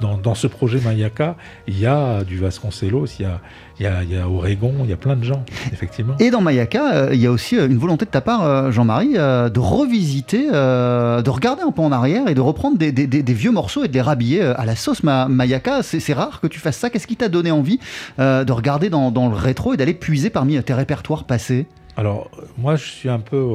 [0.00, 1.36] Dans, ce projet Mayaka,
[1.68, 4.96] il y a du Vasconcelos, il y a, y y a Oregon, il y a
[4.96, 6.16] plein de gens, effectivement.
[6.18, 8.72] Et dans Mayaka, euh, il y a aussi euh, une volonté de ta part, euh,
[8.72, 13.84] Jean-Marie, de revisiter, de regarder un peu en arrière et de reprendre des, vieux morceaux
[13.84, 15.84] et de les rhabiller à la sauce ma, Mayaka.
[15.84, 16.90] C'est rare que tu fasses ça.
[16.90, 17.78] Qu'est-ce qui t'a donné envie
[18.18, 21.68] de regarder dans le rétro et d'aller puiser parmi tes répertoires passés?
[22.00, 23.46] Alors, moi, je suis un peu,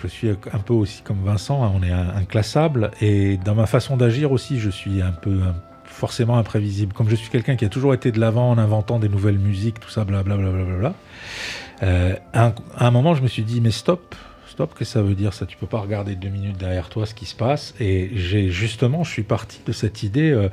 [0.00, 3.96] je suis un peu aussi comme Vincent, hein, on est inclassable, et dans ma façon
[3.96, 6.92] d'agir aussi, je suis un peu un, forcément imprévisible.
[6.92, 9.80] Comme je suis quelqu'un qui a toujours été de l'avant en inventant des nouvelles musiques,
[9.80, 10.94] tout ça, blablabla, bla, bla, bla,
[11.82, 14.14] euh, à, à un moment, je me suis dit, mais stop,
[14.48, 15.46] stop, qu'est-ce que ça veut dire ça?
[15.46, 17.74] Tu peux pas regarder deux minutes derrière toi ce qui se passe.
[17.80, 20.48] Et j'ai justement, je suis parti de cette idée euh,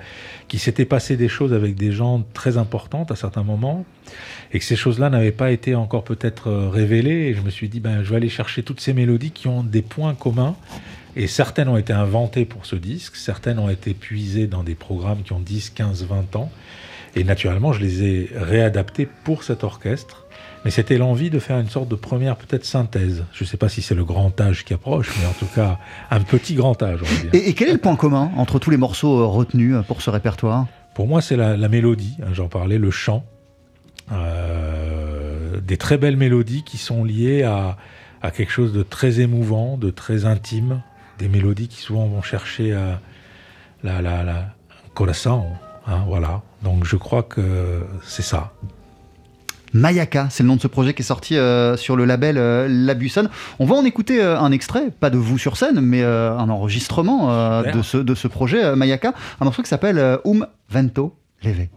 [0.48, 3.86] qu'il s'était passé des choses avec des gens très importantes à certains moments,
[4.54, 7.28] et que ces choses-là n'avaient pas été encore peut-être euh, révélées.
[7.28, 9.64] Et je me suis dit, ben, je vais aller chercher toutes ces mélodies qui ont
[9.64, 10.56] des points communs.
[11.16, 15.24] Et certaines ont été inventées pour ce disque, certaines ont été puisées dans des programmes
[15.24, 16.52] qui ont 10, 15, 20 ans.
[17.16, 20.28] Et naturellement, je les ai réadaptées pour cet orchestre.
[20.64, 23.24] Mais c'était l'envie de faire une sorte de première peut-être synthèse.
[23.34, 25.80] Je ne sais pas si c'est le grand âge qui approche, mais en tout cas
[26.12, 27.00] un petit grand âge.
[27.02, 27.30] On va dire.
[27.34, 30.68] Et, et, quel est le point commun entre tous les morceaux retenus pour ce répertoire?
[30.94, 32.18] Pour moi, c'est la, la, mélodie.
[32.34, 33.26] J'en parlais, le chant.
[34.12, 37.78] Euh, des très belles mélodies qui sont liées à,
[38.22, 40.82] à, quelque chose de très émouvant, de très intime.
[41.20, 43.02] Des mélodies qui souvent vont chercher à
[43.84, 44.46] la, la, la
[44.94, 45.46] corazon.
[45.88, 46.42] Hein, voilà.
[46.64, 48.54] Donc je crois que c'est ça.
[49.74, 52.68] Mayaka, c'est le nom de ce projet qui est sorti euh, sur le label euh,
[52.70, 53.30] La Buissonne.
[53.60, 57.62] On va en écouter euh, un extrait, pas de vous sur scène, mais un enregistrement
[57.62, 61.68] de ce, de, ce, projet Mayaka, un morceau qui s'appelle Um Vento Leve.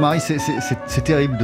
[0.00, 1.36] Jean-Marie, c'est- terrible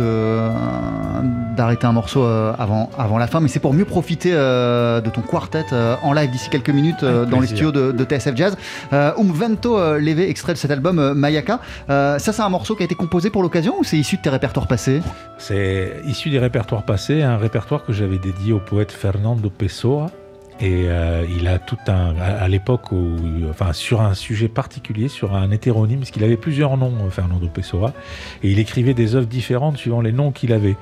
[1.56, 5.10] d'arrêter un morceau euh, avant, avant la fin, mais c'est pour mieux profiter euh, de
[5.10, 8.56] ton quartet euh, en live d'ici quelques minutes dans les studios de, de TSF Jazz.
[8.94, 11.60] Euh, Um Vento euh, Leve, extrait de cet album Mayaka.
[11.88, 14.30] Ça, c'est un morceau qui a été composé pour l'occasion ou c'est issu de tes
[14.30, 15.02] répertoires passés?
[15.36, 20.06] C'est issu des répertoires passés, un répertoire que j'avais dédié au poète Fernando Pessoa.
[20.58, 22.16] Et euh, il a tout un.
[22.18, 23.16] À, l'époque, où,
[23.50, 27.46] enfin, sur un sujet particulier, sur un hétéronyme, parce qu'il avait plusieurs noms, euh, Fernando
[27.48, 27.92] Pessoa,
[28.42, 30.76] et il écrivait des œuvres différentes suivant les noms qu'il avait.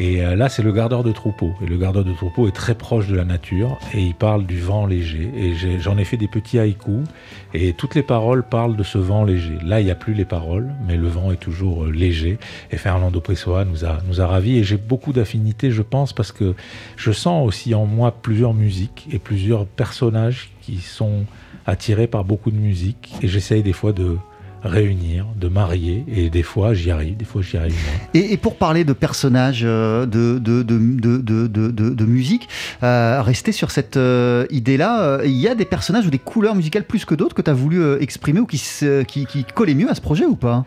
[0.00, 1.54] Et euh, là, c'est le gardeur de troupeau.
[1.60, 4.60] Et le gardeur de troupeau est très proche de la nature, et il parle du
[4.60, 5.28] vent léger.
[5.36, 7.04] Et j'en ai, fait des petits haïkus,
[7.52, 9.58] et toutes les paroles parlent de ce vent léger.
[9.64, 12.38] Là, il n'y a plus les paroles, mais le vent est toujours euh, léger.
[12.70, 14.58] Et Fernando Pessoa nous a, nous a ravis.
[14.58, 16.54] Et j'ai beaucoup d'affinités, je pense, parce que
[16.96, 21.24] je sens aussi en moi plusieurs musiques et plusieurs personnages qui sont
[21.66, 23.14] attirés par beaucoup de musique.
[23.20, 24.16] Et j'essaye des fois de
[24.62, 26.04] réunir, de marier.
[26.08, 28.22] Et des fois, j'y arrive, des fois, j'y arrive moins.
[28.22, 32.48] Et, pour parler de personnages, euh, de, musique,
[32.82, 36.84] euh, rester sur cette euh, idée-là, il y a des personnages ou des couleurs musicales
[36.84, 38.58] plus que d'autres que tu as voulu exprimer ou qui,
[39.06, 40.64] qui collaient mieux à ce projet ou pas?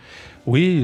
[0.48, 0.84] Oui,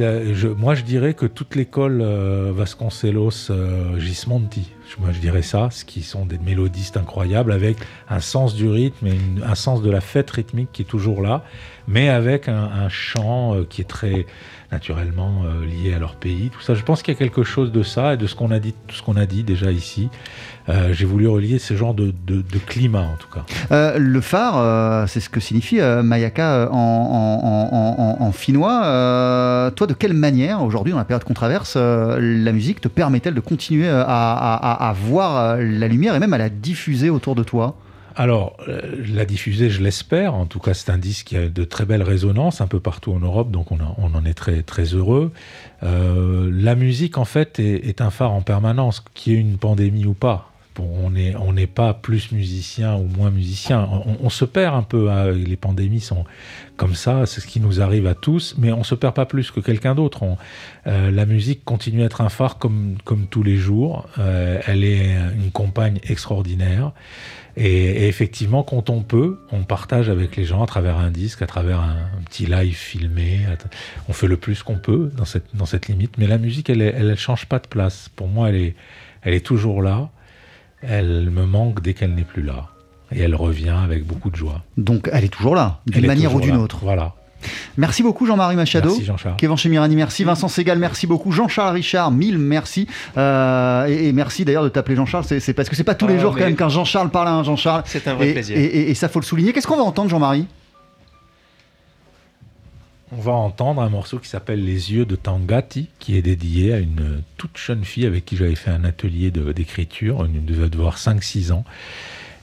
[0.56, 5.84] moi je dirais que toute l'école euh, Vasconcelos euh, Gismonti, moi je dirais ça, ce
[5.84, 10.00] qui sont des mélodistes incroyables avec un sens du rythme et un sens de la
[10.00, 11.44] fête rythmique qui est toujours là,
[11.88, 14.28] mais avec un, un chant euh, qui est très
[14.72, 16.50] naturellement euh, lié à leur pays.
[16.50, 18.52] Tout ça, je pense qu'il y a quelque chose de ça et de ce qu'on
[18.52, 20.10] a dit, tout ce qu'on a dit déjà ici.
[20.70, 23.46] Euh, J'ai voulu relier ce genre de, de- de climat en tout cas.
[23.72, 29.72] Euh, le phare, euh, c'est ce que signifie Mayaka en, en- en- en- en finnois.
[29.76, 33.40] Toi, de quelle manière, aujourd'hui, dans la période qu'on traverse, la musique te permet-elle de
[33.40, 37.44] continuer à, à- à- à voir la lumière et même à la diffuser autour de
[37.44, 37.76] toi?
[38.20, 38.58] Alors,
[39.14, 40.34] la diffuser, je l'espère.
[40.34, 43.14] En tout cas, c'est un disque qui a de très belles résonances un peu partout
[43.14, 45.32] en Europe, donc on, a- on en est très, très heureux.
[45.84, 49.58] Euh, la musique, en fait, est, est un phare en permanence, qu'il y ait une
[49.58, 50.50] pandémie ou pas.
[50.80, 53.88] On n'est on pas plus musicien ou moins musicien.
[54.22, 55.10] On, se perd un peu.
[55.10, 55.32] hein.
[55.32, 56.26] Les pandémies sont
[56.76, 59.52] comme ça, c'est ce qui nous arrive à tous, mais on se perd pas plus
[59.52, 60.24] que quelqu'un d'autre.
[60.86, 64.08] Euh, la musique continue à être un phare comme, comme tous les jours.
[64.20, 66.92] Euh, elle est une compagne extraordinaire.
[67.58, 71.48] Et, effectivement, quand on peut, on partage avec les gens à travers un disque, à
[71.48, 71.98] travers un,
[72.30, 73.40] petit live filmé.
[74.08, 76.18] On fait le plus qu'on peut dans cette, dans cette limite.
[76.20, 78.10] Mais la musique, elle, elle change pas de place.
[78.16, 78.76] Pour moi, elle est,
[79.24, 80.10] elle est toujours là.
[80.82, 82.68] Elle me manque dès qu'elle n'est plus là.
[83.12, 84.64] Et elle revient avec beaucoup de joie.
[84.78, 86.80] Donc, elle est toujours là, d'une manière ou d'une autre.
[86.82, 87.14] Voilà.
[87.78, 88.90] Merci beaucoup Jean-Marie Machado.
[88.90, 89.36] Merci Jean-Charles.
[89.38, 90.24] Kevin Chemirani, merci.
[90.24, 91.32] Vincent Segal, merci beaucoup.
[91.32, 92.88] Jean-Charles Richard, mille merci.
[93.16, 95.24] Euh, et, et merci d'ailleurs de t'appeler Jean-Charles.
[95.24, 97.34] C'est, parce que c'est pas tous les Ah, jours quand même qu'un Jean-Charles parle à
[97.34, 97.84] un Jean-Charles.
[97.86, 98.58] C'est un vrai et, plaisir.
[98.58, 99.54] Et, et- et ça faut le souligner.
[99.54, 100.48] Qu'est-ce qu'on va entendre Jean-Marie?
[103.12, 106.80] On va entendre un morceau qui s'appelle Les yeux de Tangati, qui est dédié à
[106.80, 110.98] une toute jeune fille avec qui j'avais fait un atelier de- d'écriture, une devait avoir
[110.98, 111.64] 5-6 ans,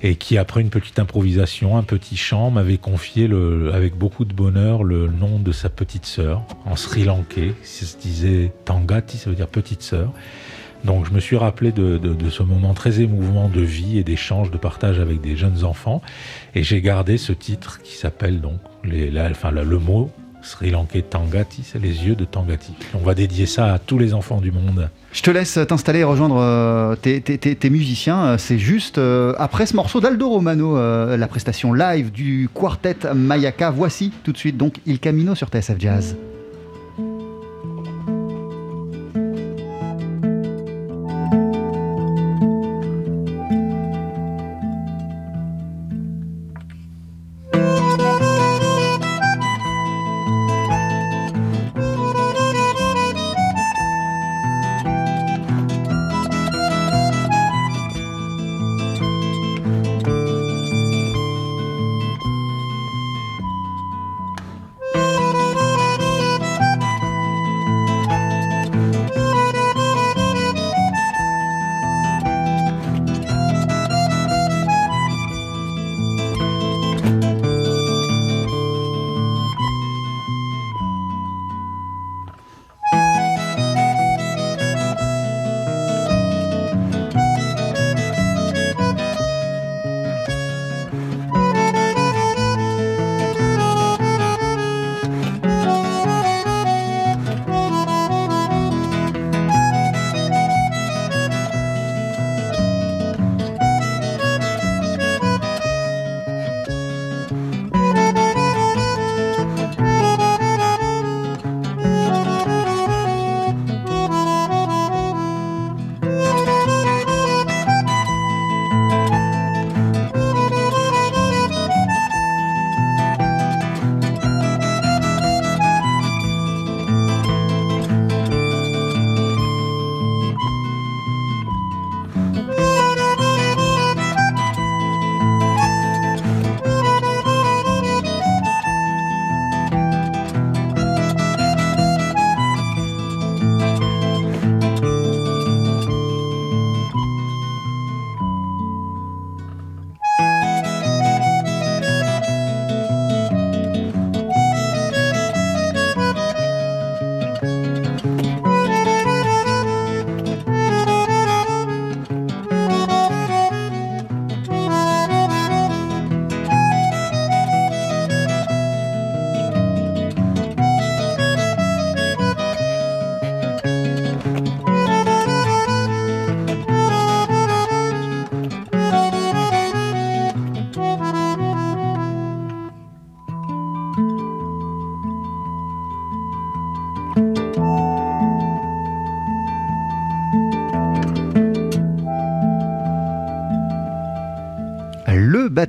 [0.03, 3.29] et qui, après une petite improvisation, un petit chant, m'avait confié
[3.75, 7.53] avec beaucoup de bonheur le nom de sa petite sœur, en sri lankais.
[7.63, 10.13] Ça se disait Tangati, ça veut dire petite sœur.
[10.85, 14.05] Donc je me suis rappelé de, de- de ce moment très émouvant de vie et
[14.05, 16.01] d'échange, de partage avec des jeunes enfants.
[16.55, 20.11] Et j'ai gardé ce titre qui s'appelle donc les, enfin, le mot
[20.45, 22.73] Sri Lankais Tangati, c'est les yeux de Tangati.
[22.95, 24.89] On va dédier ça à tous les enfants du monde.
[25.13, 28.25] Je te laisse t'installer et rejoindre euh, tes, musiciens.
[28.25, 33.71] Euh, C'est juste euh, après ce morceau d'Aldo Romano, la prestation live du quartet Mayaka.
[33.71, 36.17] Voici tout de suite donc Il Camino sur TSF Jazz.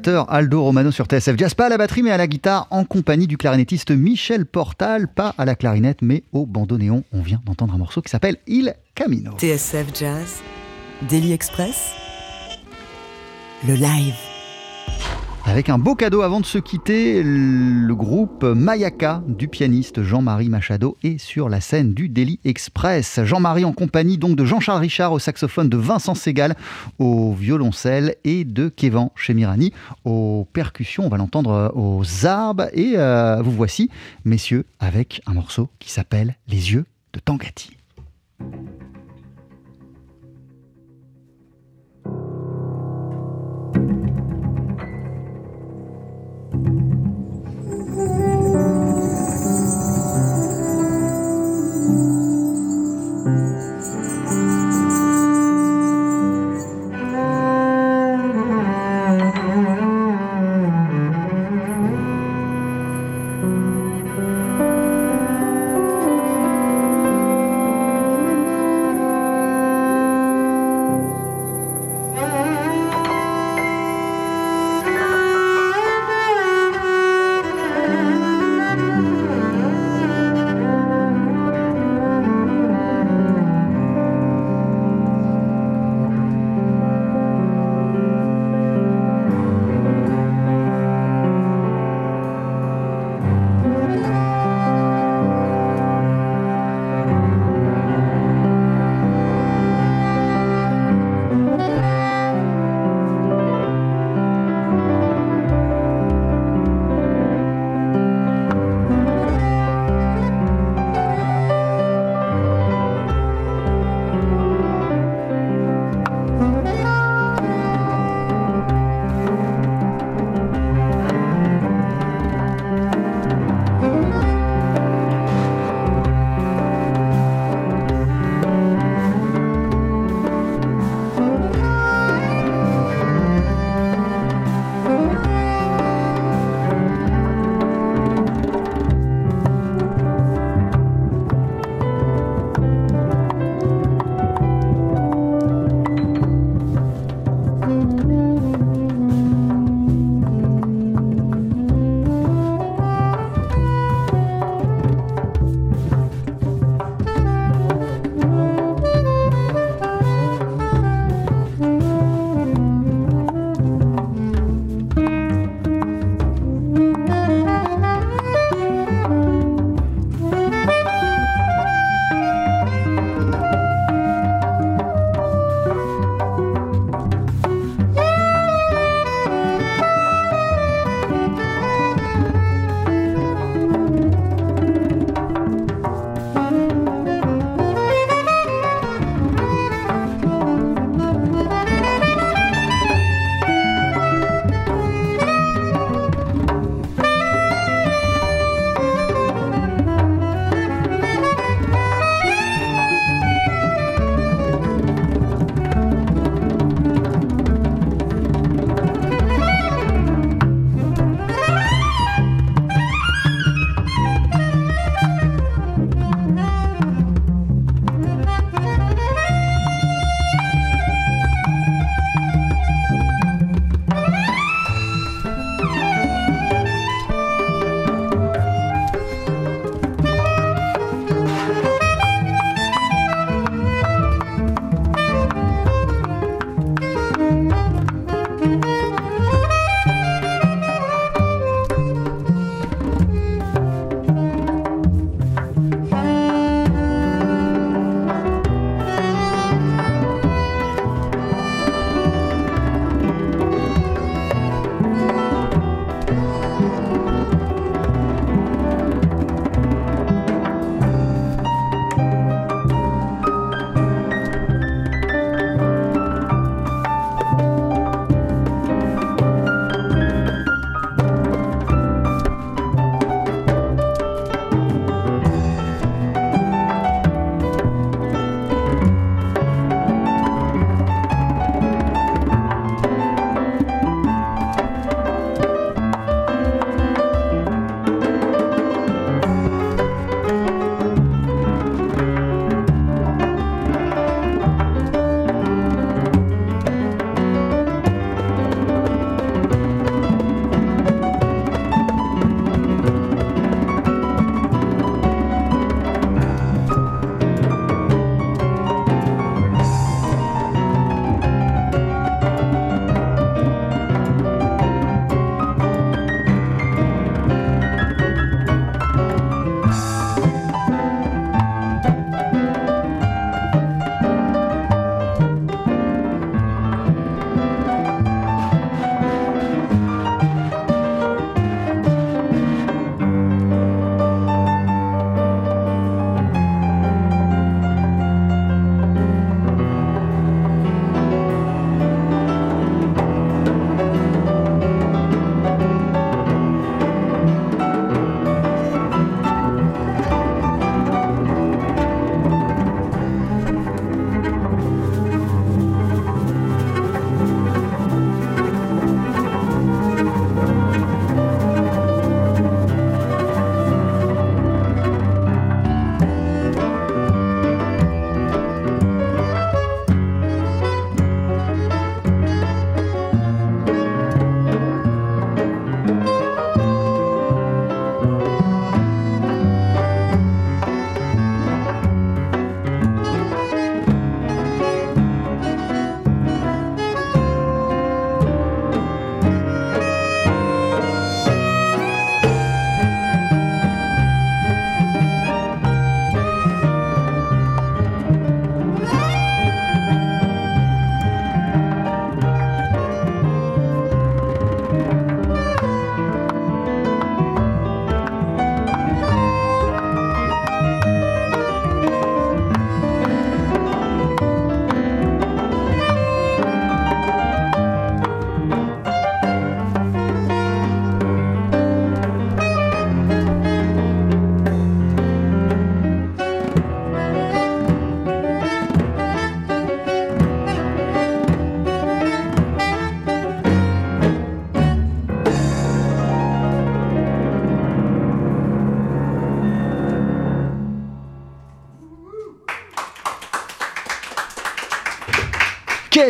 [0.07, 3.27] Aldo Romano sur TSF Jazz, pas à la batterie mais à la guitare, en compagnie
[3.27, 7.03] du clarinettiste Michel Portal, pas à la clarinette mais au bandoneon.
[7.11, 9.31] On vient d'entendre un morceau qui s'appelle Il Camino.
[9.37, 10.41] TSF Jazz,
[11.09, 11.91] Daily Express,
[13.67, 14.24] le live.
[15.55, 20.97] Avec un beau cadeau avant de se quitter, le groupe Mayaka du pianiste Jean-Marie Machado
[21.01, 23.21] est sur la scène du Daily Express.
[23.23, 26.57] Jean-Marie en compagnie donc de Jean-Charles Richard au saxophone, de Vincent Segal
[26.99, 29.71] au violoncelle et de Kévan Chemirani
[30.03, 31.05] aux percussions.
[31.05, 33.89] On va l'entendre aux arbres et euh, vous voici,
[34.25, 36.83] messieurs, avec un morceau qui s'appelle Les yeux
[37.13, 37.77] de Tangati.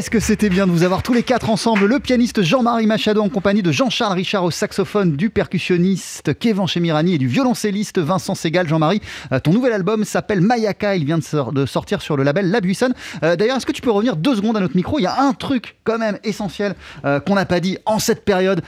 [0.05, 1.87] Qu'est-ce que c'était bien de vous avoir tous les quatre ensemble.
[1.87, 7.15] Le pianiste Jean-Marie Machado en compagnie de Jean-Charles Richard au saxophone, du percussionniste Kevin Chemirani
[7.15, 8.67] et du violoncelliste Vincent Segal.
[8.67, 9.01] Jean-Marie,
[9.31, 10.95] euh, ton nouvel album s'appelle Mayaka.
[10.95, 12.93] Il vient de, sortir sur le label La Buissonne.
[13.23, 14.99] Euh, d'ailleurs, est-ce que tu peux revenir deux secondes à notre micro?
[14.99, 18.25] Il y a un truc quand même essentiel euh, qu'on n'a pas dit en cette
[18.25, 18.61] période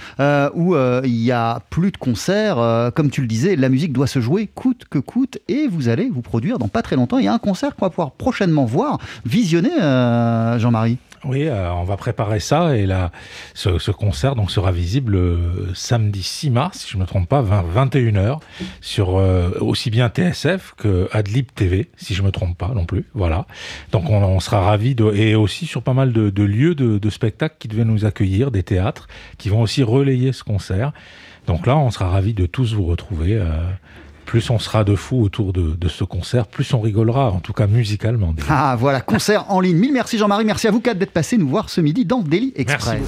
[0.56, 2.92] où il n'y a plus de concerts.
[2.96, 6.10] comme tu le disais, la musique doit se jouer coûte que coûte et vous allez
[6.10, 7.20] vous produire dans pas très longtemps.
[7.20, 9.78] Il y a un concert qu'on va pouvoir prochainement voir, visionner,
[10.58, 10.98] Jean-Marie.
[11.28, 13.12] Oui, euh, on va préparer ça et là,
[13.54, 17.44] ce, concert donc sera visible euh, samedi 6 mars, si je ne me trompe pas,
[17.44, 18.40] 21h,
[18.80, 22.86] sur euh, aussi bien TSF que Adlib TV, si je ne me trompe pas non
[22.86, 23.06] plus.
[23.14, 23.46] Voilà.
[23.92, 27.68] Donc on, sera ravis et aussi sur pas mal de, lieux de, de, spectacles qui
[27.68, 29.08] devaient nous accueillir, des théâtres
[29.38, 30.94] qui vont aussi relayer ce concert.
[31.46, 33.42] Donc là, on sera ravis de tous vous retrouver
[34.28, 37.66] plus on sera de fous autour de, ce concert, plus on rigolera, en tout cas
[37.66, 38.36] musicalement.
[38.50, 39.78] Ah voilà, concert en ligne.
[39.78, 42.52] Mille merci Jean-Marie, merci à vous quatre d'être passés nous voir ce midi dans Daily
[42.56, 43.02] Express.